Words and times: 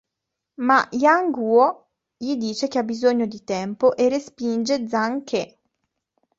Ma 0.67 0.77
Yang 0.91 1.29
Guo 1.31 1.85
gli 2.17 2.35
dice 2.35 2.67
che 2.67 2.79
ha 2.79 2.83
bisogno 2.83 3.27
di 3.27 3.43
tempo 3.43 3.95
e 3.95 4.09
respinge 4.09 4.87
Zhang 4.87 5.23
Ke. 5.23 5.59